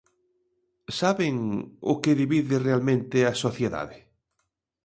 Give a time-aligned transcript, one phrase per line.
[0.99, 1.35] ¿Saben
[1.91, 3.97] o que divide realmente a sociedade?